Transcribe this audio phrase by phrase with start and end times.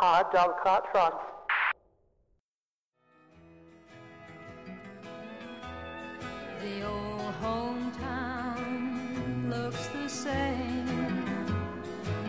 [0.00, 1.14] Hard dog cart trot.
[6.62, 8.80] The old hometown
[9.50, 10.88] looks the same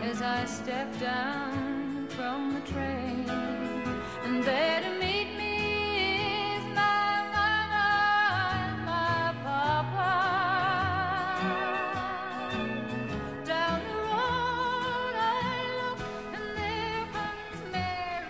[0.02, 3.01] as I step down from the train,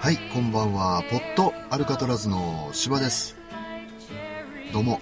[0.02, 1.04] はい、こんばんは。
[1.12, 3.36] ポットアルカトラズの芝です。
[4.72, 5.00] どうも。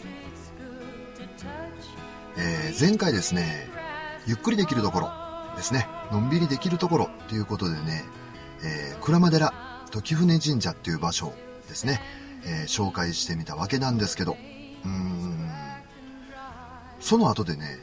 [2.36, 3.66] えー前回ですね、
[4.27, 5.10] ゆっくりできるところ
[5.56, 8.05] ですね、のんびりできるところということでね、
[8.62, 9.55] えー、鞍馬寺
[9.91, 11.32] 時船神社っていう場所
[11.66, 12.03] ですね、
[12.44, 14.32] えー紹介してみたわけなんですけど、
[14.84, 15.48] うーん、
[17.00, 17.78] その後でね、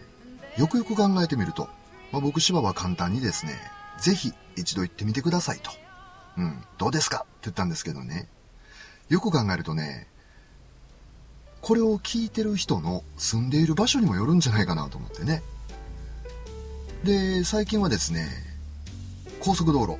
[0.55, 1.67] よくよく考えてみると、
[2.11, 3.55] まあ、僕芝は簡単にですね、
[3.97, 5.86] ぜひ一度行ってみてくださいと。
[6.37, 7.17] うん、どうですか？
[7.17, 8.27] って言ったんですけどね。
[9.09, 10.07] よく考えるとね、
[11.61, 15.41] これを聞いてる人の住んでいる場所にもよるんじゃないかなと思ってね。
[17.03, 18.27] で、最近はですね、
[19.39, 19.97] 高速道路。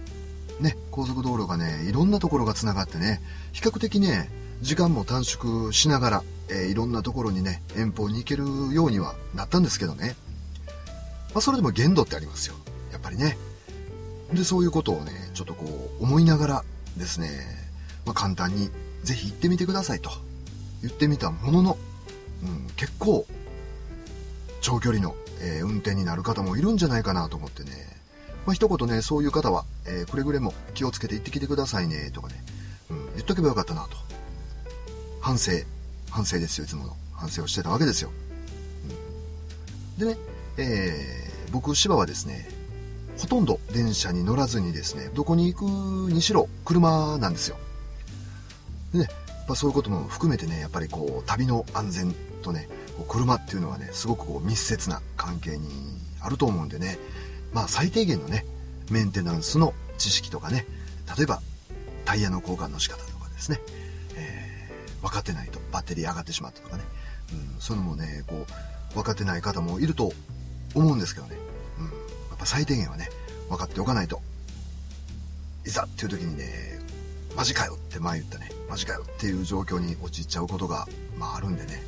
[0.62, 3.22] ね、高速道路がね、いろんなところが繋がってね、
[3.52, 4.30] 比較的ね、
[4.62, 8.44] 時間も短縮しながら、えーいろんなところにね、遠方に行ける
[8.74, 10.16] ようにはなったんですけどね。
[11.34, 12.56] まあ、それでも限度ってありますよ。
[12.92, 13.38] やっぱりね。
[14.34, 15.66] で、そういうことをね、ちょっとこ
[16.00, 16.64] う、思いながら
[16.98, 17.30] ですね、
[18.06, 18.70] まあ、簡単に
[19.04, 20.10] ぜひ行ってみてくださいと
[20.82, 21.78] 言ってみたものの、
[22.44, 23.26] うん、結構、
[24.62, 27.70] 長距離の、えー運転になる方もいるんじゃないかなと思ってね、
[28.46, 32.44] まあ、一言ね、そういう方は、えーくれぐれも気をつけて行ってきてくださいね、とかね、
[32.90, 33.98] うん、言っとけばよかったなと。
[35.22, 35.52] 反省、
[36.10, 36.96] 反省ですよ、いつもの。
[37.14, 38.12] 反省をしてたわけですよ。
[40.00, 40.18] うん、でね、
[40.58, 42.50] えー僕、芝はですね、
[43.18, 47.58] ほとんど電車に乗らずにですね、どこに行くにしろ車なんですよ。
[48.94, 52.70] でね、やっぱそういうことも含めてね、やっぱりこう、旅の安全とね、
[53.08, 55.68] 車っていうのはね、すごくこう密接な関係に
[56.20, 57.00] あると思うんでね、
[57.54, 58.46] まあ最低限のね、
[58.92, 60.66] メンテナンスの知識とかね、
[61.18, 61.42] 例えば
[62.06, 63.60] タイヤの交換の仕方とかですね、
[64.16, 64.48] えー
[65.02, 66.84] 分かってないとバッテリー上がってしまったとかね、
[67.34, 68.46] うん、そういうのもね、こ
[68.92, 70.12] う、分かってない方もいると
[70.76, 71.36] 思うんですけどね、
[72.48, 73.10] 最低限はね、
[73.50, 74.22] 分かっておかないと、
[75.66, 76.80] いざっていう時にね、
[77.36, 80.88] マジかよって前言ったね、マジかよっていう状況に陥っちゃうことが、
[81.18, 81.84] まああるんでね、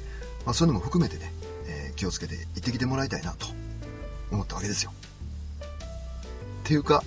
[0.46, 1.32] まあそういうのも含めてね、
[1.66, 3.48] えー気をつけて行ってきてもらいたいなと
[4.32, 4.92] 思ったわけですよ。
[5.62, 7.06] っていうか、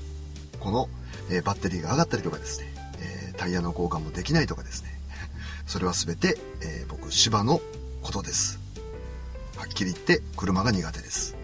[0.59, 0.89] この、
[1.31, 4.99] えーバッテリーが上がったりとかですね、えータイヤの交換もできないとかですね、
[5.69, 7.61] それは全て、え僕、芝の
[8.01, 8.59] ことです。
[9.57, 11.42] はっきり言って、車が苦手です。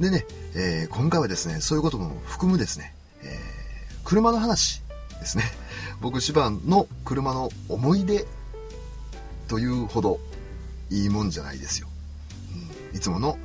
[0.00, 3.28] でね、えー今回はですね、そういうことも含むですね、えー
[4.04, 4.82] 車の話
[5.20, 5.44] ですね。
[6.00, 8.24] 僕、芝の車の思い出
[9.48, 10.20] というほど
[10.90, 11.88] いいもんじゃないですよ。
[12.92, 13.38] うん、いつもの、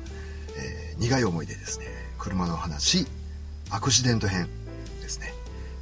[0.56, 1.86] えー苦い思い出ですね。
[2.18, 3.06] 車の話、
[3.70, 4.48] アクシデント編
[5.02, 5.34] ですね。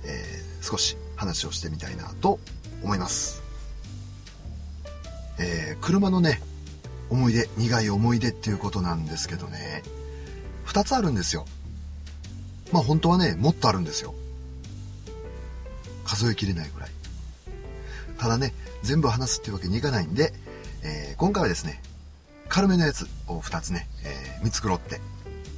[0.05, 2.39] えー少し話をしてみたいなと
[2.83, 3.43] 思います。
[5.39, 6.41] えー車のね、
[7.11, 9.83] 思い出、苦い思い出っていうことなんですけどね、
[10.73, 11.45] 二つあるんですよ。
[12.73, 14.15] まあ本当はね、もっとあるんですよ。
[16.07, 16.91] 数えきれないぐらい。
[18.17, 20.33] ただね、全部話すっていうわけにいかないんで、
[20.83, 21.83] えー今回はですね、
[22.49, 24.99] 軽めのやつを2つね、えー見繕って、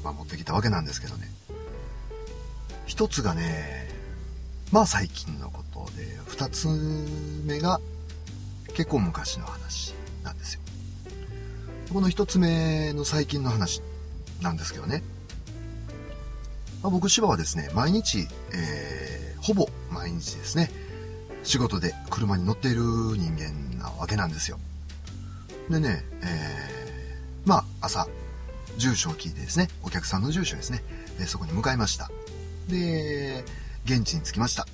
[0.02, 1.30] まあ、持ってきたわけなんですけどね。
[2.86, 3.88] 一つがね、
[4.72, 6.66] まあ最近のことで、二つ
[7.44, 7.80] 目が
[8.74, 9.94] 結構昔の話
[10.24, 10.60] なんですよ。
[11.92, 13.80] この一つ目の最近の話
[14.40, 15.02] なんですけどね。
[16.82, 20.70] まあ、僕、芝はですね、毎日、えーほぼ毎日ですね、
[21.42, 24.58] 仕事で車に乗っている人間なわけなんですよ。
[25.68, 28.08] でね、えーまあ、朝、
[28.78, 30.82] 住所を聞いてですね、お客さんの住所ですね、
[31.18, 32.10] でそこに向かいました。
[32.70, 33.44] で、
[33.84, 34.66] 現地に着きました。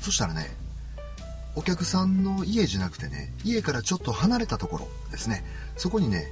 [0.00, 0.52] そしたらね、
[1.54, 5.44] お客さんの家じゃなくてね、家からちょっと離れたところですね、
[5.76, 6.26] そこにね、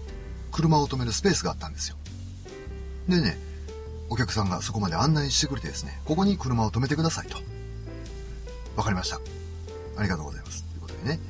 [0.50, 1.96] 車を止めるスペースがあったんですよ。
[3.08, 3.38] でね、
[4.08, 7.38] お客さんがそこまで案内してくれてですね、ここに車を止めてくださいと。
[8.76, 9.20] わかりました。
[9.96, 10.64] ありがとうございます。
[10.64, 11.20] ということでね。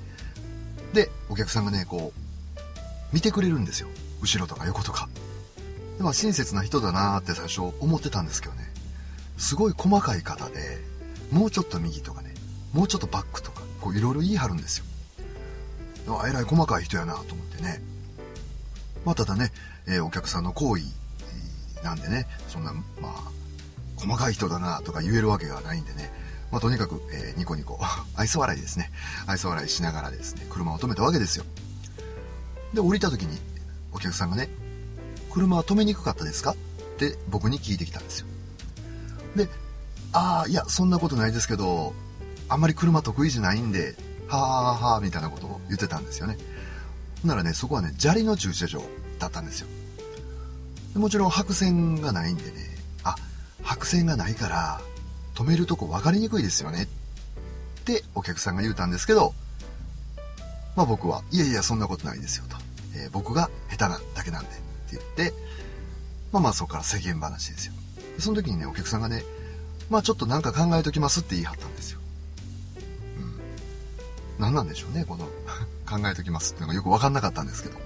[0.93, 3.89] で、お客さんがね、こう、見てくれるんですよ。
[4.21, 5.09] 後ろとか横とか。
[5.99, 8.71] でまあ、親切な人だなーって最初思ってたんですけどね。
[9.39, 10.79] すごい細かい方で、
[11.31, 12.35] もうちょっと右とかね、
[12.73, 14.85] もうちょっとバックとか、こういろいろ言い張るんですよ。
[16.21, 17.81] あえらい細かい人やなと思ってね。
[19.05, 19.53] まあ、ただね、
[19.87, 20.85] えーお客さんの行為
[21.82, 23.31] なんでね、そんな、まあ、
[23.96, 26.12] 細かい人だなとか言えるわけがないんでね、
[26.50, 27.79] まあ、とにかく、えー、ニコニコ、
[28.14, 28.90] 愛想笑いですね。
[29.26, 31.44] 愛想笑いしながらですね、車を止めたわけですよ。
[32.75, 33.40] で、降りた時に、
[33.93, 34.49] お客さんがね、
[35.31, 36.52] 車は止めにくかったですか？
[36.52, 36.56] っ
[36.99, 38.26] て僕に聞いてきたんですよ。
[39.35, 39.49] で、
[40.12, 41.94] ああ、いや、そんなことないですけど、
[42.49, 43.96] あんまり車得意じゃないんで、
[44.28, 46.37] はあはあみたいなことを言ってたんですよね。
[47.25, 48.82] ならね、そこはね、砂利の駐車場
[49.19, 49.69] だったんですよ。
[50.94, 52.50] もちろん白線がないんでね、
[53.05, 53.17] あ、
[53.62, 54.81] 白線がないから、
[55.35, 56.85] 止めるとこ分かりにくいですよね
[57.81, 59.35] ってお客さんが言うたんですけど、
[60.77, 62.56] まあ僕は、いやいや、そんなことないですよと。
[62.94, 64.61] えー、僕が下手なだけなんでって
[64.93, 65.35] 言って、
[66.31, 67.73] まあまあそこから世間話ですよ。
[68.19, 69.23] その時にね、お客さんがね、
[69.91, 72.00] まあちょっとなんか考えときますって言い張ったんですよ。
[73.19, 73.41] うん。
[74.38, 75.27] 何なんでしょうね、この
[75.88, 77.79] 考えときますっていうのがよくわかんなかったんですけど。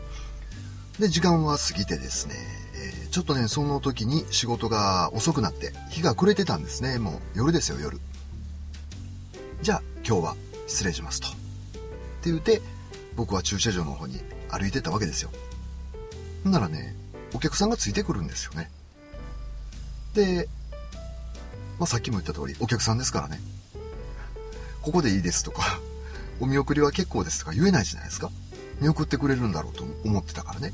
[1.00, 2.34] で、時間は過ぎてですね、
[2.76, 6.98] えー、ちょっとね、その時に仕事が遅くなって、日が暮れてたんですね。
[6.98, 7.98] もう夜ですよ、夜。
[9.62, 10.36] じゃあ、今日は
[10.66, 11.28] 失礼しますと。
[11.28, 12.60] って言って、
[13.16, 14.20] 僕は駐車場の方に
[14.50, 15.30] 歩いてたわけですよ。
[16.44, 16.94] ほんならね、
[17.34, 18.70] お客さんがついてくるんですよね。
[20.14, 20.48] で、
[21.78, 23.40] まあ、さっきも言った通り、お客さんですからね。
[24.82, 25.80] ここでいいですとか、
[26.40, 28.30] お見送りは結構ですとか言えないじゃないですか。
[28.80, 30.72] 見送ってくれるんだろうと思ってたからね。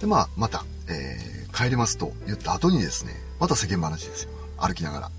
[0.00, 4.30] で、まあ、また、えー、帰りますと言った後にですね、また世間話ですよ。
[4.58, 5.10] 歩きながら。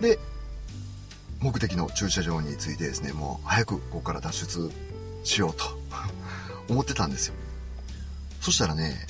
[0.00, 0.18] で、
[1.40, 4.70] 目的の駐車場に着いてですね、もう早くここから脱出
[5.24, 5.64] しようと
[6.68, 7.34] 思ってたんですよ。
[8.40, 9.06] そしたらね、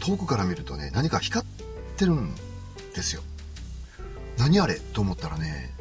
[0.00, 1.48] 遠くから見るとね、何か光っ
[1.96, 2.34] てるん
[2.94, 3.22] ですよ。
[4.38, 5.74] 何あれと思ったらね、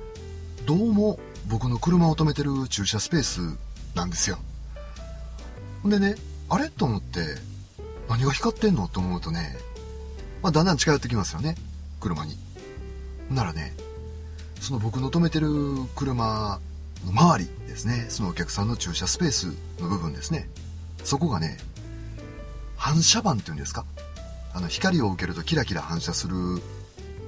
[0.66, 3.58] どうも僕の車を止めてる駐車スペース
[3.96, 4.38] なんですよ。
[5.86, 6.16] んでね、
[6.50, 7.49] あれと思って、
[8.10, 8.88] 何が光ってんの？
[8.88, 9.56] と思うとね、
[10.42, 11.56] まあ、だんだん近寄ってきますよね。
[12.00, 12.36] 車に。
[13.30, 13.74] ならね、
[14.60, 15.48] その僕の止めてる
[15.96, 16.60] 車
[17.06, 20.50] の周りですね、そのお客さんの駐車スペースの部分ですね。
[21.04, 21.58] そこがね、
[22.76, 23.86] 反射板っていうんですか？
[24.54, 26.36] あの、光を受けるとキラキラ反射する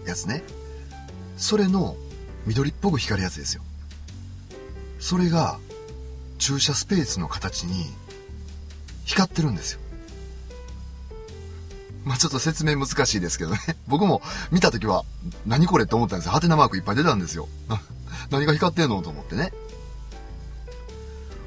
[0.07, 0.43] やつね。
[1.37, 1.95] それの
[2.47, 3.61] 緑っぽく光るやつですよ。
[4.99, 5.59] それが
[6.39, 7.85] 駐車スペースの形に
[9.05, 9.80] 光ってるんですよ。
[12.03, 13.59] まあちょっと説明難しいですけどね。
[13.87, 14.21] 僕も
[14.51, 15.05] 見た時は
[15.45, 16.31] 何これって思ったんですよ。
[16.31, 17.47] ハテナマークいっぱい出たんですよ。
[18.31, 19.53] 何が光ってんのと思ってね。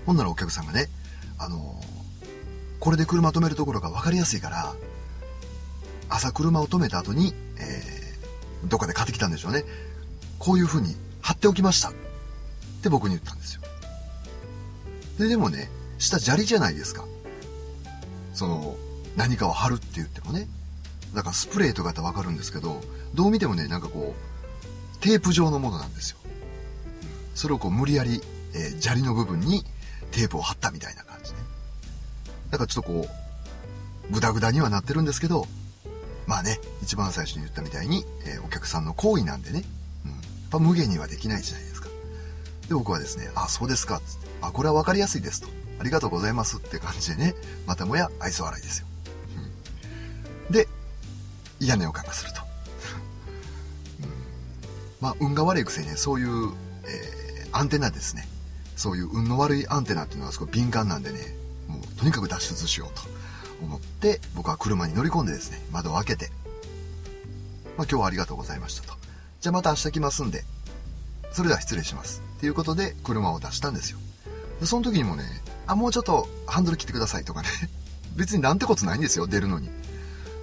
[0.06, 0.88] ほんならお客さんがね、
[1.38, 2.26] あのー、
[2.78, 4.74] これで車止めるところが分かりやすいから、
[6.08, 9.64] 朝車を止めた後に、えー、どっかで買ってきたんでしょうね。
[10.38, 11.88] こういう風に貼っておきました。
[11.88, 11.92] っ
[12.82, 13.62] て僕に言ったんですよ。
[15.18, 17.04] で、でもね、下砂利じゃないですか。
[18.34, 18.76] その、
[19.16, 20.48] 何かを貼るって言ってもね。
[21.14, 22.80] だからスプレーとかってわかるんですけど、
[23.14, 26.18] どう見てもね、なんかこう、テープ状のものなんですよ。
[27.34, 28.20] それをこう無理やり、
[28.54, 29.64] えー、砂利の部分に
[30.10, 31.38] テープを貼ったみたいな感じね。
[32.50, 33.08] だからちょっとこ
[34.10, 35.46] う、グダグダにはなってるんですけど、
[36.26, 39.64] まあね、一番最初に言ったみたいに、えー、お客さんの行為なんでね、
[40.04, 41.88] うん、やっぱ無限にはできないじゃないですか。
[42.68, 45.48] で、僕はですね、あ、そうですか、つって、あ、これは分かりやすいですと。
[45.78, 47.34] ありがとうございますって感じでね、
[47.66, 48.86] またもや愛想笑いですよ。
[50.50, 50.68] で、
[51.60, 52.40] 嫌な予感がすると。
[54.02, 54.10] うん、
[55.00, 56.52] まあ、運が悪いくせにね、そういう、
[56.86, 58.28] えー、アンテナですね。
[58.76, 61.20] そういう運の悪いアンテナっていうのはすごい敏感なんでね、
[61.68, 63.02] もうとにかく脱出しようと
[63.62, 66.30] 思って、僕は車に乗り込んでですね、窓を開けて、
[67.76, 68.94] まあ、今日はありがとうございましたと。
[69.40, 70.44] じゃあまた明日来ますんで、
[71.32, 72.22] それでは失礼します。
[72.36, 73.98] っていうことで車を出したんですよ。
[74.60, 75.24] でその時にもね、
[75.66, 77.48] あ、もうちょっとハンドル切ってくださいとかね。
[78.16, 79.68] 別になんてことないんですよ、出るのに。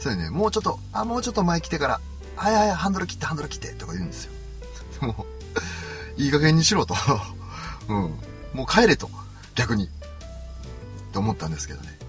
[0.01, 2.01] それね、もうちょっと、あ、もうちょっと前来てから、
[2.36, 4.31] はいはい、ハンドル切って、ハンドル切ってとか言うんですよ。
[5.05, 5.27] も
[6.17, 6.96] う、いい加減にしろと。
[7.88, 7.96] うん。
[8.55, 9.12] もう帰れと。
[9.53, 9.86] 逆に。
[9.86, 9.89] っ
[11.12, 12.00] て思ったんですけどね。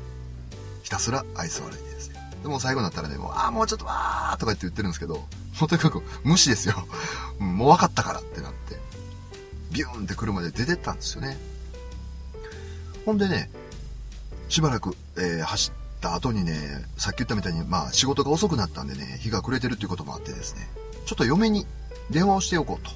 [0.82, 2.30] ひたすら愛想笑いですね。
[2.42, 6.87] でも最後になったらね、もう、あ、もうちょっとわーとか言って言ってるんですけど、もうとにかく無視ですよ。
[7.40, 8.80] もう分かったからってなって、
[9.70, 11.37] ビューンって車で出てったんですよね。
[13.04, 13.50] ほんでね、
[14.49, 15.72] しばらく、えー、走
[16.02, 20.68] った後にね、さっき言ったみたいに、まあ仕事が遅くなったんでね、日が暮れてるっていうこともあってですね、
[21.06, 21.64] ちょっと嫁に
[22.11, 22.90] 電話をしておこうと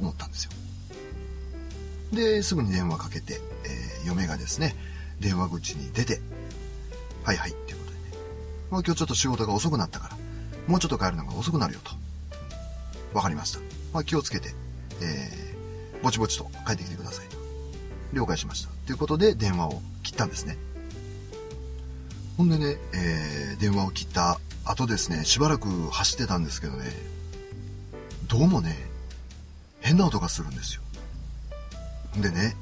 [0.00, 0.50] 思ったんですよ。
[2.12, 4.74] で、すぐに電話かけて、えー、嫁がですね、
[5.20, 6.20] 電話口に出て、
[7.22, 8.04] はいはいっていうことでね、
[8.70, 10.16] まあ今日ちょっと仕事が遅くなったから、
[10.66, 11.92] もうちょっと帰るのが遅くなるよと。
[13.12, 13.58] わかりました。
[13.92, 14.54] まあ気をつけて、
[15.02, 17.36] えー、ぼちぼちと帰ってきてくださいと。
[18.14, 18.70] 了解しました。
[18.86, 20.56] ということで電話を切ったんですね。
[22.40, 26.90] ほんでね、えー、電話を切った後ですね、しばらく走ってたんですけどね、
[28.28, 28.78] どうもね、
[29.82, 30.80] 変な音がするんですよ。
[32.16, 32.56] でね、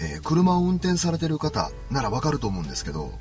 [0.00, 3.12] えー、車を運転されてる方ならわかると思うんですけど、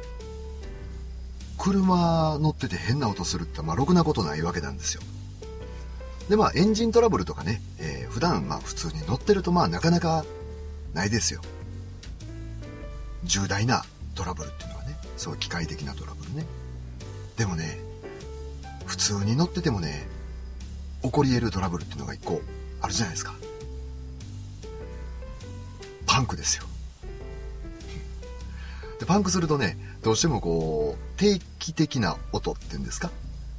[1.60, 5.04] 車乗ってて変な音するってまあろくなことないわけなんですよ。
[6.28, 10.26] でまあエンジントラブルとかね、えー、普段まあ普通に乗ってるとまあなかなか
[10.96, 11.42] ないですよ。
[13.26, 13.86] 重大な
[14.16, 14.79] トラブルっていうのは、
[15.20, 16.46] そう機械的なトラブルね。
[17.36, 17.78] でもね、
[18.86, 20.08] 普通に乗っててもね、
[21.04, 22.42] 起こり得るトラブルっていうのが一個
[22.80, 23.36] あるじゃないですか。
[26.06, 26.64] パンクですよ。
[29.00, 33.12] でパンクするとね、どうしてもこう、定期的な音っていうんですか？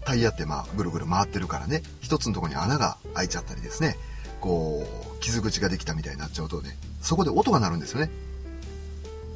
[0.07, 3.97] タイヤってまあぐるぐる回ってるからね、一つのとこに穴が開いちゃったりですね、
[4.41, 8.11] こう、傷口ができたみたいになっちゃうとね、そこで音が鳴るんですよね。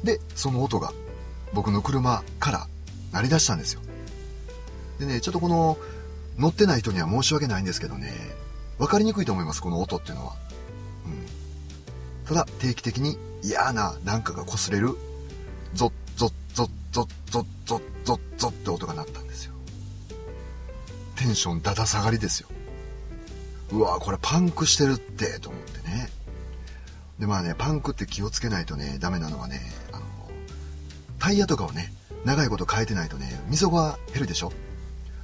[0.03, 0.91] で、その音が
[1.53, 2.67] 僕の車から
[3.11, 3.81] 鳴り出したんですよ。
[4.99, 5.77] でね、ちょっとこの、
[6.37, 8.11] 乗ってない人には申し訳ないんですけどね、
[8.77, 10.35] 分かりにくいと思います、この音っていうのは。
[11.05, 12.25] うん。
[12.25, 14.95] ただ、定期的に嫌ななんかが擦れる、
[15.73, 19.53] ゾッゾッゾッゾッゾッゾッゾッゾッって音が鳴ったんですよ。
[21.15, 22.49] テンションだだ下がりですよ。
[23.71, 26.09] うわこれパンクしてるって、と思ってね。
[27.19, 29.61] で、まあね、パンクって気をつけないとね、ダメなのはね、
[31.25, 31.91] タイヤとかをね、
[32.23, 34.51] 長いこと変えてないとね、溝が減るでしょ？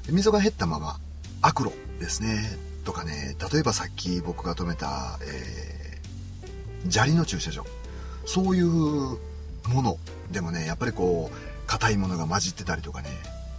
[0.10, 1.00] 溝が減ったまま、
[1.43, 2.58] アクロですね。
[2.84, 7.67] とかね、例えばさっき僕が止めた、えー、砂利の駐車場。
[8.25, 9.20] そういうも
[9.84, 10.00] の
[10.31, 13.10] でもね、やっぱりこう、硬いものが混じってたりとかね、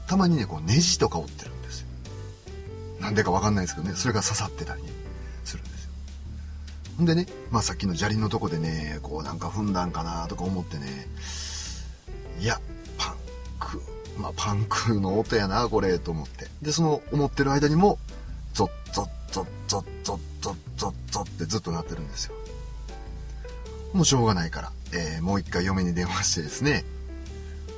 [0.08, 1.87] たまにね、こうネジとか折ってるんですよ。
[2.99, 4.82] なんでかわかんないですけどね、それが刺さってたり、
[5.44, 5.90] するんですよ。
[6.96, 11.06] ほんでね、まあさっきの砂利のとこでね、こうなんか踏んだんかなとか思ってね、
[12.42, 12.61] いや、
[12.99, 13.16] パン
[13.61, 13.80] ク、
[14.18, 16.49] まあパンクの音やな、これ、と思って。
[16.61, 18.00] で、その思ってる間にも、
[18.52, 22.34] ゾッゾッゾッゾッゾッゾッゾッゾッってずっと鳴ってるんですよ。
[23.92, 26.84] もうしょうがないから、えー、もう一回嫁に電話してですね、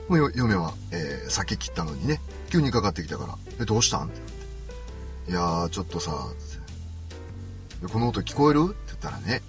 [0.08, 4.06] もう嫁は、えー、先切ったのにね、急にかかってきたから、え、どうしたん？
[4.06, 4.20] ってっ
[5.26, 5.30] て。
[5.32, 6.26] いやー、ちょっとさ、
[7.92, 8.68] この音聞こえる？
[8.70, 9.42] って言ったらね、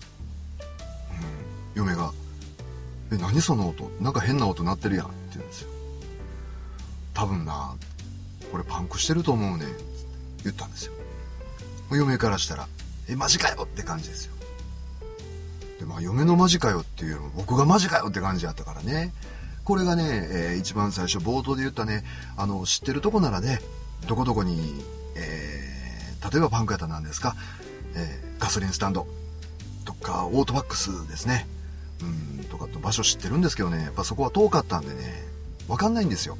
[1.76, 2.12] うん、嫁が、
[3.16, 3.90] え、何その音？
[4.02, 5.70] なんか変な音鳴ってるやんって言うんですよ。
[7.14, 7.76] 多分な、
[8.52, 9.68] これパンクしてると思うねん、
[10.44, 10.94] 言ったんですよ。
[11.92, 12.68] 嫁からしたら、
[13.08, 14.34] え、マジかよって感じですよ。
[15.80, 19.14] で、まあ、嫁のマジかよっていうよりも僕がマジかよって感じやったからね。
[19.64, 22.04] これがね、えー、一番最初冒頭で言ったね、
[22.38, 23.62] あの、知ってるとこならね、
[24.08, 24.84] どこどこに、
[25.16, 27.36] えー、例えばパンクやったら何ですか、
[27.96, 29.08] えー、ガソリンスタンド
[29.86, 31.48] とか、オートバックスですね。
[32.02, 35.24] うん、とかと場所知ってるんですけどね、やっぱそこは遠かったんでね、
[35.68, 36.38] わかんないんですよ。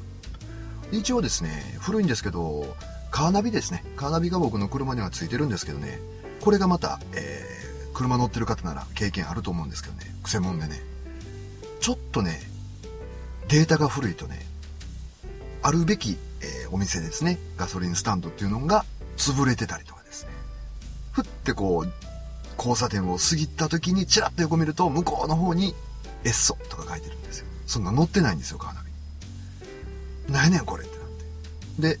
[0.92, 2.76] 一応ですね、古いんですけど、
[3.10, 3.84] カーナビですね。
[3.96, 6.00] カーナビが僕の車にはついてるんですけどね、
[6.40, 10.80] これがまた、えー、車乗ってる方なら経験あると思うんですけどね、くせ者でね、
[11.80, 12.40] ちょっとね、
[13.48, 14.44] データが古いとね、
[15.62, 18.84] あるべき、えー、お店ですね、ガソリンスタンドっていうのが
[19.16, 20.30] 潰れてたりとかですね、
[21.12, 22.05] ふってこう、
[22.56, 25.74] 交差点を過ぎた時にチラッと横見ると向こうの方に
[26.24, 27.46] エッソとか書いてるんですよ。
[27.66, 28.90] そんな載ってないんですよ、カーナビ。
[30.32, 31.08] 何やねんこれってなっ
[31.92, 32.00] て。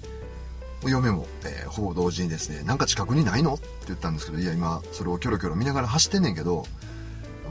[0.88, 3.54] 嫁も、えー、ほぼ同時にですね、なんか近くにないの？
[3.54, 6.66] って言ったんですけど、いや今、それをキョロキョロ見ながら走ってんねんけど、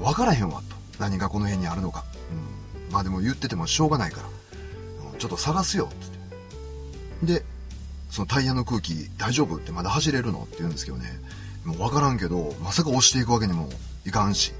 [0.01, 0.75] わからへんわと。
[0.99, 2.05] 何がこの辺にあるのか。
[2.31, 2.93] うん。
[2.93, 4.29] まあでも言っててもしょうがないから、
[5.17, 7.33] ちょっと探すよ、つって。
[7.39, 7.45] で、
[8.09, 9.55] そのタイヤの空気大丈夫？
[9.55, 10.43] ってまだ走れるの？
[10.43, 11.05] って言うんですけどね、
[11.65, 13.69] もう分からんけど、まさか押していくわけにも
[14.05, 14.53] いかんし、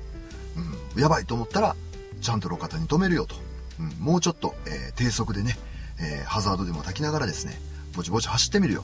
[0.96, 1.76] うん、やばいと思ったら、
[2.22, 3.36] ちゃんと路肩に止めるよと。
[3.80, 5.58] うん、もうちょっと、えー、低速でね、
[6.00, 7.60] えー、ハザードでも焚きながらですね、
[7.96, 8.84] ぼちぼち走ってみるよ。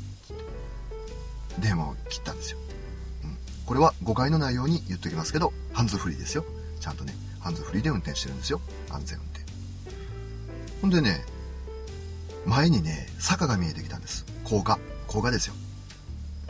[1.59, 2.59] 電話を切ったんですよ。
[3.23, 6.45] うん、これは誤解のないように言っときますけど、ハンズフリーですよ。
[6.79, 8.61] ちゃんとね、ハンズフリーで運転してるんですよ。
[8.89, 9.45] 安全運転。
[10.81, 11.25] ほんでね、
[12.45, 14.25] 前にね、坂が見えてきたんです。
[14.43, 14.79] 高架。
[15.07, 15.53] 高架ですよ。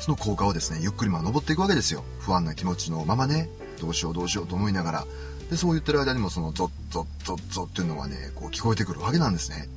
[0.01, 2.03] その高架をですね、ゆっくりまあ登っていくわけですよ。
[2.21, 5.05] 不安な気持ちのままね、どうしようどうしようと思いながら。
[5.51, 9.69] で、そう言ってる間にもそのゾッゾッゾッゾッっていうのがね、こう聞こえてくるわけなんですね。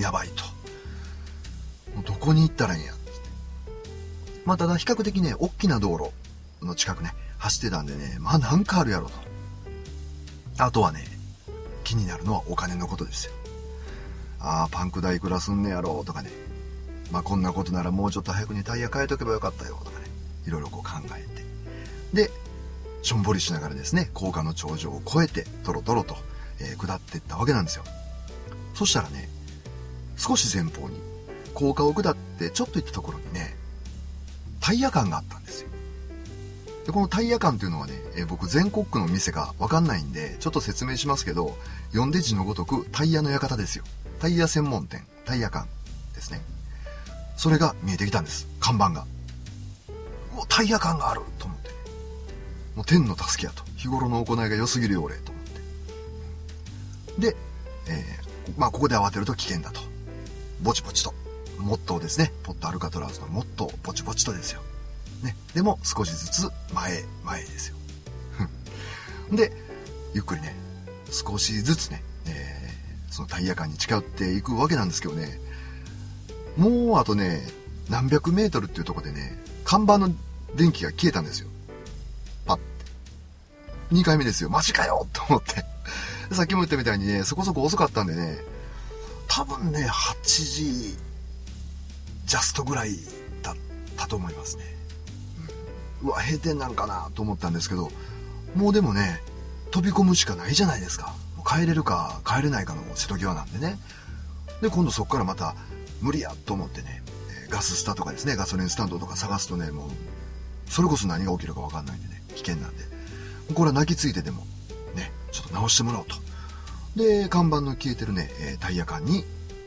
[0.00, 0.44] やばいと。
[1.94, 2.94] もうどこに行ったらいいんや。
[4.46, 6.10] まあ、ただ比較的ね、大きな道路
[6.64, 9.12] の近くね、走ってたんでね、まあなんかあるやろと。
[10.56, 11.04] あとはね、
[11.84, 13.32] 気になるのはお金のことですよ。
[14.40, 16.30] ああ、パンク代いくらすんねやろとかね、
[17.10, 20.06] まあこんなことならもうちょっと早くにタイヤ変えとけばよかったよとかね、
[20.46, 22.24] いろいろこう考えて。
[22.24, 22.30] で、
[23.02, 26.16] しょんぼりしながらですね、高架の頂上を越えて、トロトロと、
[26.60, 27.84] えー、下っていったわけなんですよ。
[28.74, 29.28] そしたらね、
[30.16, 31.00] 少し前方に、
[31.54, 33.56] 高架を下ってちょっと行ったところにね、
[34.60, 35.68] タイヤ館があったんですよ。
[36.86, 41.56] でこのタイヤ館っていうのはね、えー僕全国区の店がわかんないんで、ちょっと説明しますけど、
[41.90, 43.84] 読んで字のごとくタイヤの館ですよ。
[44.20, 45.68] タイヤ専門店、タイヤ館
[46.14, 46.40] ですね。
[47.38, 48.48] それが見えてきたんです。
[48.60, 49.06] 看板が。
[50.36, 51.70] うタイヤ館があると思って。
[52.74, 53.62] もう天の助けやと。
[53.76, 55.44] 日頃の行いが良すぎるよ俺と思っ
[57.20, 57.30] て。
[57.30, 57.36] で、
[57.88, 59.80] えーまあここで慌てると危険だと。
[60.62, 61.14] ぼちぼちと。
[61.58, 62.32] モットーですね。
[62.42, 64.62] ポットアルカトラーズのモットー、ぼちぼちとですよ。
[65.22, 65.36] ね。
[65.54, 67.76] でも少しずつ前へ、前へですよ。
[69.30, 69.52] で、
[70.14, 70.56] ゆっくりね、
[71.10, 75.40] 少しずつね、えーそのタイヤ館に近寄っていくわけなんですけどね、
[76.58, 77.46] もうあとね、
[77.88, 80.10] 何百メートルっていうとこでね、看板の
[80.56, 81.48] 電気が消えたんですよ。
[82.44, 82.62] パッて。
[83.92, 84.50] 2回目ですよ。
[84.50, 85.64] マジかよと思って。
[86.34, 88.38] さっきも言ったみたいにね、そこそこ遅かったんでね、
[89.28, 90.96] 多分ね、8時
[92.26, 92.96] ジャストぐらい
[93.42, 93.56] だっ
[93.96, 94.64] たと思いますね。
[96.02, 97.90] うん、うわ、閉店なんかなと思ったんですけど、
[98.56, 99.22] もうでもね、
[99.70, 101.14] 飛び込むしかないじゃないですか。
[101.46, 103.78] 帰れるか帰れないかの瀬戸際なんでね。
[104.60, 105.54] で、今度そこからまた
[106.00, 107.02] 無理やと思ってね、
[107.50, 109.90] ガススタとかですね、ガソリンスタンドとか探すとね、もう、
[110.70, 112.84] それこそ何が起きるかわかんないんでね、危険なんで。
[113.54, 114.46] これは泣きついてでも、
[114.94, 116.16] ね、ちょっと直してもらおうと。
[116.96, 119.24] で、看板の消えてるね、えタイヤ館に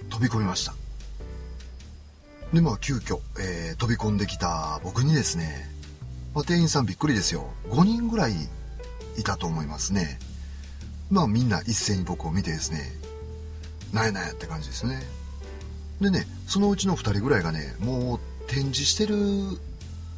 [0.09, 0.75] 飛び込みました。
[2.53, 5.67] で、まあ、急遽、えー飛び込んできた僕にですね、
[6.35, 7.47] まあ、店員さんびっくりですよ。
[7.69, 8.33] 5人ぐらい
[9.17, 10.19] いたと思いますね。
[11.09, 12.91] まあ、みんな一斉に僕を見てですね、
[13.91, 15.01] なんやなんやって感じですね。
[16.01, 19.15] でね、そのうちの2人ぐらいがね、もう展示してる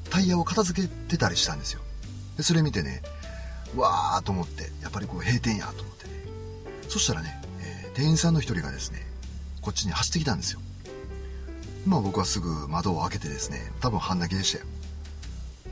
[0.09, 1.81] タイヤを片付けてたりしたんですよ。
[2.37, 3.01] で、それ見てね、
[3.75, 6.11] わーと思って、やっぱりこう閉店やと思ってね。
[6.87, 9.05] そしたらね、えー店員さんの一人がですね、
[9.61, 10.61] こっちに走ってきたんですよ。
[11.85, 14.65] まあ僕はすぐ窓を開けてですね、多分半泣きでしたよ。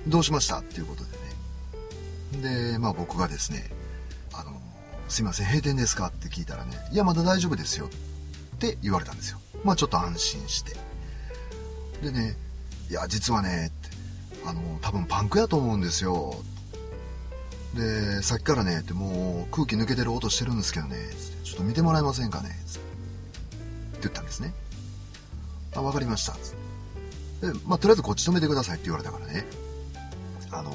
[0.08, 1.04] どうしましたっていうこと
[2.42, 2.72] でね。
[2.74, 3.72] で、まあ僕がですね、
[4.34, 4.52] あの、
[5.08, 7.88] すいません、閉店ですかって聞いたらね、いや、まだ大丈夫ですよ
[8.56, 9.41] って言われたんですよ。
[9.64, 10.76] まあちょっと安心して。
[12.02, 12.36] でね、
[12.90, 13.72] いや、実はね、
[14.46, 16.36] あの、多分パンクやと思うんですよ。
[17.76, 20.98] で、さっきからね、ってもう空気抜けてる音してるんですけどね、
[21.44, 22.80] ちょっと見てもらえませんかねって
[24.02, 24.54] 言ったんですね。
[25.76, 26.34] あ、わかりました。
[26.34, 29.46] で、まあ、とりあえずこっち止めてくださいって言われたからね。
[30.52, 30.72] あの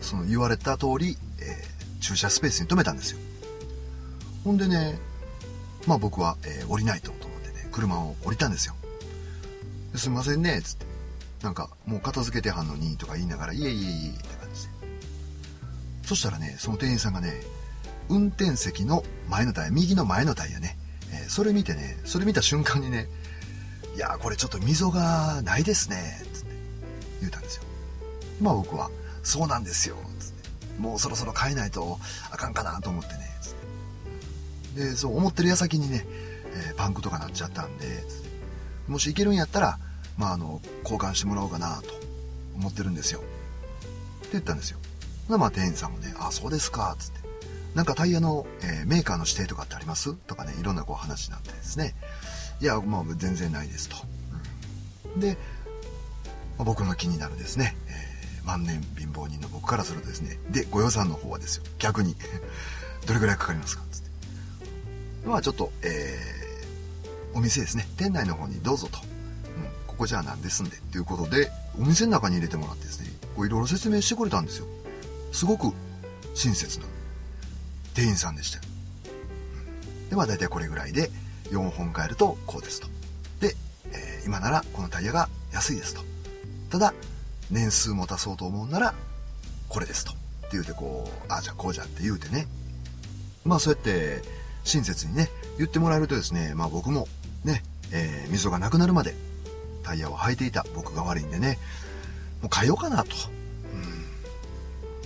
[0.00, 3.18] その言われた通り、えー駐車スペースに止めたんですよ。
[4.42, 4.98] ほんでね、
[5.86, 7.12] まあ僕は、えー降りないと、
[7.70, 8.74] 車を降りたんですよ。
[9.94, 10.86] すみませんね、つって。
[11.42, 14.70] なんか、もう片付けてはんのにとか言いながら、いえいえいえって感じで。
[16.06, 17.40] そしたらね、その店員さんがね、
[18.08, 20.76] 運転席の前のタイヤ、右の前のタイヤね、
[21.12, 23.08] えーそれ見てね、それ見た瞬間にね、
[23.94, 26.50] いやこれちょっと溝がないですね、つって
[27.20, 27.62] 言うたんですよ。
[28.40, 28.90] まあ僕は、
[29.22, 30.80] そうなんですよ、つって。
[30.80, 31.98] もうそろそろ変えないと
[32.30, 33.54] あかんかなと思ってね、つっ
[34.74, 34.80] て。
[34.90, 36.04] で、そう思ってる矢先にね、
[36.54, 38.02] えーパンクとかなっちゃったんで、
[38.88, 39.78] もしいけるんやったら、
[40.16, 41.88] まああの、交換してもらおうかなと
[42.56, 43.20] 思ってるんですよ。
[43.20, 43.22] っ
[44.22, 44.78] て言ったんですよ。
[45.28, 47.20] でまあ店員さんもね、あ、そうですか、つって。
[47.74, 50.14] なんかタイヤの、えーメーカーの指定とかってあります？
[50.14, 51.94] とかね、いろんなこう話になってですね。
[52.60, 53.96] いや、まあ全然ないですと。
[55.14, 55.36] うんで、
[56.58, 62.16] まあ僕の気になるですね、えー万年貧乏人の僕からするとですね、で、ご予算の方はですよ、逆に、
[63.06, 63.84] どれぐらいかかりますか？
[63.92, 64.10] つって。
[65.28, 66.39] まあちょっと、えー
[67.34, 68.98] お店ですね、店内の方にどうぞと。
[68.98, 74.66] うん、ここじゃあなんですんで、っていうことで、お店の中に入れてもらってですね、こういろいろ説明してくれたんですよ。
[75.32, 75.72] すごく
[76.34, 76.86] 親切な
[77.94, 78.58] 店員さんでした。
[78.58, 81.10] うんで、まあ大体これぐらいで
[81.50, 82.88] 4本買えるとこうですと。
[83.40, 83.54] で、
[83.92, 86.02] えー今ならこのタイヤが安いですと。
[86.70, 86.94] ただ、
[87.50, 88.94] 年数持たそうと思うなら、
[89.68, 90.12] これですと。
[90.12, 92.46] って言うてこう、ああ、じゃあこうじゃって言うてね。
[93.44, 94.22] まあそうやって
[94.64, 97.08] 親切にね、言ってもらえるとですね、まあ僕も、
[97.92, 99.14] えー溝がなくなるまで
[99.82, 101.58] タイヤを履いていた僕が悪いんでね、
[102.42, 103.10] もう変えようかなと、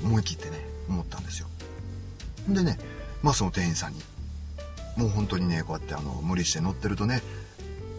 [0.02, 1.48] うん、思い切ってね、思ったんですよ。
[2.48, 2.78] でね、
[3.22, 4.02] まあその店員さんに、
[4.96, 7.22] もう本当にね、こうやってあの、無理して乗ってるとね、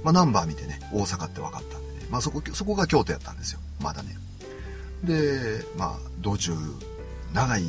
[0.04, 4.16] まあナンバー見てね、大阪って分かったんでね、まあそこ、そこが京都やったんですよ、まだね。
[5.04, 6.54] で、まあ道中、
[7.34, 7.64] 長い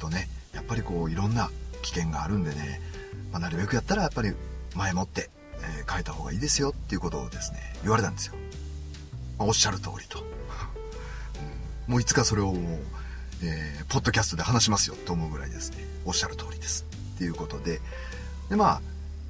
[0.00, 1.50] とね、やっぱりこういろんな
[1.82, 2.80] 危険があるんでね、
[3.32, 4.32] まあ、なるべくやったらやっぱり
[4.74, 5.30] 前もって、
[5.62, 8.34] えー変えた方がいいですよっていうことをですね、言われたんですよ。
[9.38, 10.22] まあおっしゃる通りと。
[11.86, 12.80] もういつかそれをもう、
[13.42, 16.84] えーポッドキャストで話しますよと思うぐらいですね、おっしゃる通りです。
[17.14, 17.80] っていうことで、
[18.50, 18.82] で、まあ、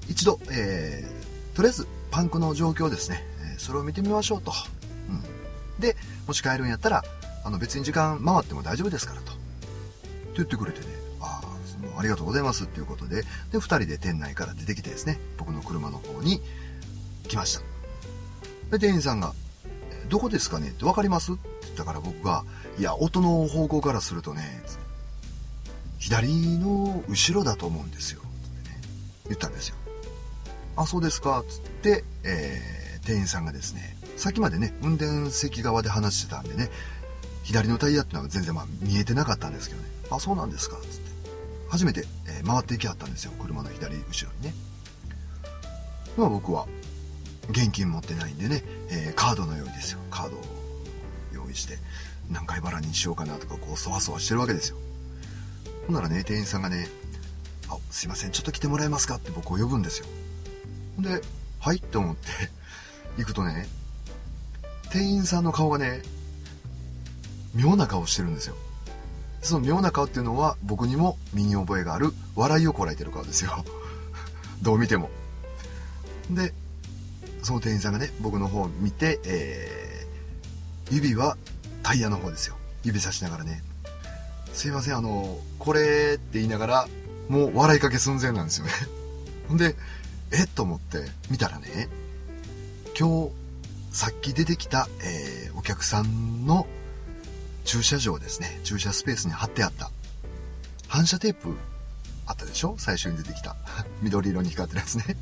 [0.08, 4.52] 一度、えーとりあえずパンクの状況ですね、えそれを見てみましょうと。
[5.08, 5.12] う
[5.78, 7.04] ん、で、もし変えるんやったら、
[7.44, 9.32] あの別に時間回っても大丈夫ですからと。
[9.32, 9.38] と
[10.36, 10.86] 言ってくれてね、
[11.98, 16.40] あ、りがとうございますっていうことで、で、二人で店内から出てきてですね、僕の車の方に
[17.28, 17.62] 来ました。
[18.70, 19.34] で、店員さんが、
[20.08, 20.68] どこですかね？
[20.68, 21.32] って分かります？
[21.32, 22.44] って言ったから僕が、
[22.78, 24.62] いや、音の方向からするとね、
[25.98, 28.20] 左の後ろだと思うんですよ。
[28.20, 28.24] っ
[28.62, 28.80] てね、
[29.26, 29.76] 言ったんですよ。
[30.76, 31.44] あ、そうですか？
[31.46, 36.70] つって、えー、店員さんがですね、さっきまでね、運転席側で話してたんでね、
[37.42, 39.88] 左のタイヤっていうのは全然まあ見えてなかったんですけどね。
[40.10, 40.76] あ、そうなんですか？
[40.76, 40.97] つっ。
[41.68, 43.32] 初めて、えー、回っていきはったんですよ。
[43.38, 44.54] 車の左後ろにね。
[46.16, 46.66] まあ僕は、
[47.50, 49.98] 現金持ってないんでね、えー、カードの用意ですよ。
[50.10, 50.40] カードを
[51.32, 51.78] 用意して、
[52.30, 54.76] 何回払いにしようかなとか、こう、そわそわしてるわけですよ。
[55.86, 56.88] ほんならね、店員さんがね、
[57.70, 59.16] あ、すいません、ちょっと来てもらえますか？
[59.16, 60.06] って僕を呼ぶんですよ。
[60.96, 61.22] ほんで、
[61.60, 61.76] はい？
[61.78, 62.28] って思って
[63.16, 63.66] 行くとね、
[64.90, 66.02] 店員さんの顔がね、
[67.54, 68.56] 妙な顔してるんですよ。
[69.42, 73.64] その妙な顔っていうのは僕にも身に覚えがある笑いをこらえてる顔ですよ。
[74.62, 75.10] どう見ても。
[76.30, 76.52] で、
[77.42, 81.36] その店員さんがね、僕の方を見て、えー、指は
[81.82, 82.56] タイヤの方ですよ。
[82.84, 83.62] 指さしながらね、
[84.52, 86.88] すいません、あの、これって言いながら、
[87.28, 88.72] もう笑いかけ寸前なんですよね。
[89.48, 89.76] ほんで、
[90.30, 90.46] えっ？
[90.48, 91.88] と思って見たらね、
[92.98, 93.30] 今日、
[93.92, 96.66] さっき出てきた、えー、お客さんの
[97.64, 99.90] 駐車場ですね、駐車スペースに貼ってあった、
[100.88, 101.54] 反射テープ
[102.26, 102.74] あったでしょ？
[102.78, 103.56] 最初に出てきた。
[104.02, 105.16] 緑色に光ってるやつね。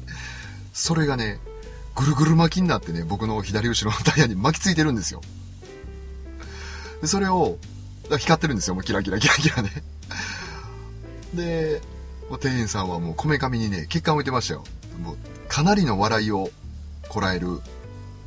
[0.72, 1.40] それがね、
[1.94, 5.22] ぐるぐる巻きになってね、僕の左後ろのタイヤに巻きついてるんですよ。
[7.00, 7.58] で、それを、
[8.10, 9.70] 光ってるんですよ、もうキラキラキラキラね。
[11.34, 11.80] で、
[12.40, 14.64] 店員さんはもうこめかみにね、血管置いてましたよ。
[15.02, 15.16] もう、
[15.48, 16.50] かなりの笑いを
[17.08, 17.60] こらえる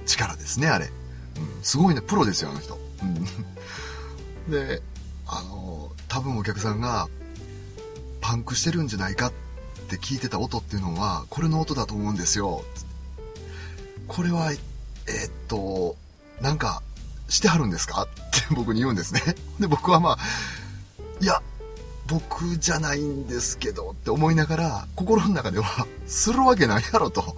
[0.06, 0.90] 力ですね、あれ。
[1.38, 2.80] うん、すごいね、プロですよ、あの人。
[3.04, 3.28] うん、
[4.50, 4.82] で、
[5.28, 7.08] あの、多分お客さんが、
[8.22, 9.34] パンクしてるんじゃないかっ
[9.90, 12.64] て聞いてた音っていうのは、これの音だと思うんですよ。
[14.08, 15.96] これは、えー、っと、
[16.42, 16.82] なんか、
[17.30, 18.04] してはるんですか？
[18.04, 19.22] って僕に言うんですね。
[19.60, 20.18] で、僕はまあ、
[21.22, 21.42] いや、
[22.08, 27.36] 僕じゃないんですけどって思いながら、心の中では、するわけないやろと。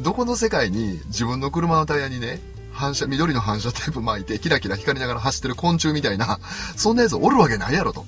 [0.00, 2.40] どこの世界に自分の車のタイヤにね、
[2.76, 6.38] 反射、緑の反射テープ巻いてキラキラ光りながら走ってる昆虫みたいな、
[6.76, 8.06] そんなやつおるわけないやろと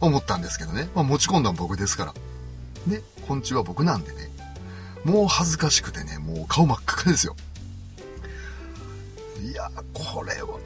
[0.00, 0.88] 思ったんですけどね。
[0.94, 2.14] まあ持ち込んだの僕ですから。
[2.86, 4.30] ね、昆虫は僕なんでね。
[5.04, 7.36] もう恥ずかしくてね、もう顔真っ赤ですよ。
[9.42, 10.58] いや、これは、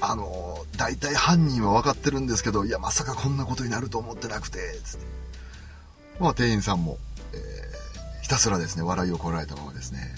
[0.00, 5.06] あの、大体犯人は分かってるんですけど、いや、まさかこんなことになると思ってなくて、つって。
[6.20, 6.98] まあ、店員さんも、
[7.32, 10.14] えー、ひたすらですね、笑いをこらえたままですね、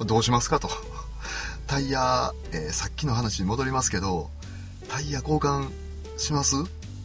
[0.00, 0.68] どうしますかと。
[1.74, 4.30] タイヤ、えー、さっきの話に戻りますけど、
[4.88, 5.70] タイヤ交換
[6.16, 6.54] します？
[6.54, 6.58] っ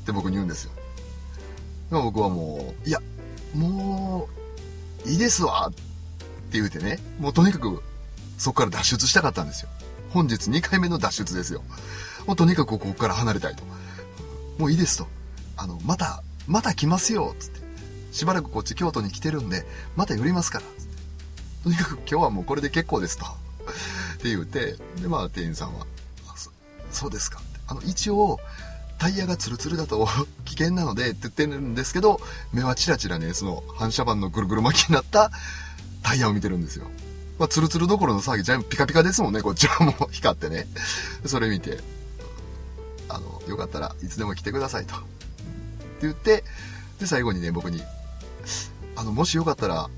[0.06, 0.72] て僕に言うんですよ。
[1.90, 3.00] 僕はもう、いや、
[3.56, 4.30] も
[5.04, 5.80] う、いいですわって
[6.52, 7.82] 言うてね、もうとにかく
[8.38, 9.70] そこから脱出したかったんですよ。
[10.12, 11.64] 本日2回目の脱出ですよ。
[12.28, 13.64] もうとにかくここから離れたいと。
[14.60, 15.08] もういいですと。
[15.58, 17.60] あの、また、また来ますよ、つって。
[18.12, 21.64] しばらくこっち京都に来てるんで、また寄りますから、つって。
[21.64, 23.26] とにかく今日はもうこれで結構ですと。
[24.20, 25.88] って言うて、で、まあ店員さんは、
[26.92, 27.60] そうですかって。
[27.68, 28.40] あの、一応、
[28.98, 30.08] タイヤがツルツルだと
[30.44, 32.20] 危険なのでって言ってるんですけど、
[32.52, 35.32] 目はチラチラね、その反射板のぐるぐる巻きになった
[36.04, 36.86] タイヤを見てるんですよ。
[37.40, 40.68] まあ、ツルツルどころの騒ぎじゃピカピカですもんね、こっちはもう光ってね。
[41.26, 41.80] それ見て、
[43.08, 44.96] あの、よかったらいつでも来てくださいと。
[44.96, 45.06] って
[46.02, 46.44] 言って、
[47.00, 47.82] で、最後にね、僕に、
[48.98, 49.90] あの、もしよかったら、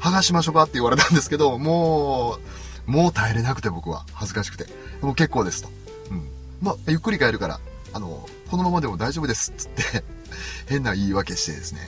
[0.00, 2.40] 剥がしましょうかって言われたんですけど、もう、
[2.86, 4.66] もう耐えれなくて僕は、恥ずかしくて。
[5.00, 5.68] もう結構ですと。
[6.10, 6.28] うん。
[6.62, 7.60] まあ、ゆっくり帰るから、
[7.92, 10.04] あの、このままでも大丈夫ですっ、つって、
[10.68, 11.80] 変な言い訳してですね、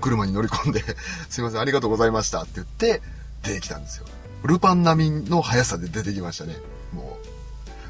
[0.00, 0.82] 車に乗り込んで、
[1.28, 3.02] すいません、ありがとうございましたって言って、
[3.42, 4.06] 出てきたんですよ。
[4.44, 6.56] ルパン並みの速さで出てきましたね。
[6.92, 7.28] もう、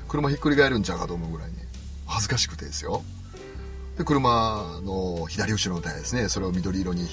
[0.08, 1.68] 車ひっくり返るんちゃうかと思うぐらいね、
[2.06, 3.04] 恥ずかしくてですよ。
[3.96, 7.08] で、車の左後ろのタイヤですね、それを緑色に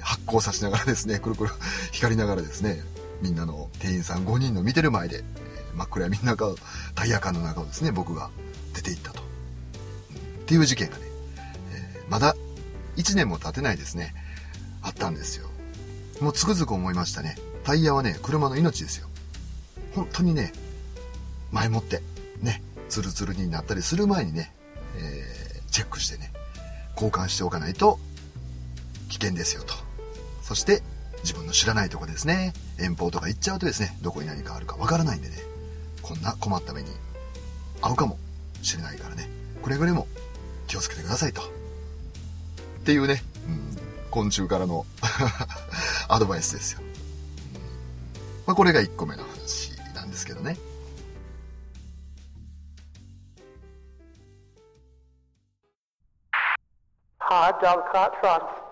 [0.00, 1.50] 発光させながらですね、くるくる
[1.92, 2.82] 光りながらですね、
[3.24, 5.24] みんなの店員さん5人の見てる前で、
[5.74, 6.56] 真っ暗闇の中を、
[6.94, 8.28] タイヤ缶の中をですね、僕が
[8.74, 9.20] 出て行ったと。
[9.20, 9.22] っ
[10.44, 11.06] ていう事件がね、
[11.72, 12.36] え、まだ
[12.96, 14.14] 1年も経てないですね、
[14.82, 15.48] あったんですよ。
[16.20, 17.38] もうつくづく思いましたね。
[17.64, 19.08] タイヤはね、車の命ですよ。
[19.94, 20.52] 本当にね、
[21.50, 22.02] 前もって、
[22.42, 24.52] ね、ツルツルになったりする前にね、
[24.98, 26.30] えー、チェックしてね、
[26.92, 27.98] 交換しておかないと
[29.08, 29.72] 危険ですよと。
[30.42, 30.82] そして、
[31.24, 35.36] 自分の知らないとこですね、遠方とか行っちゃうとですね、どこに何かあるかわからないんでね、
[36.02, 36.90] こんな困った目に
[37.80, 38.18] 遭うかも
[38.62, 39.26] しれないからね。
[39.62, 40.06] くれぐれも
[40.66, 41.40] 気をつけてくださいと。
[41.40, 41.44] っ
[42.84, 44.84] ていうね、うん、昆虫からの
[46.08, 46.80] アドバイスですよ。
[46.82, 46.86] うん、
[48.46, 50.58] まあ、これが1個目の話なんですけどね。
[57.18, 58.63] Hard dog caught trunks.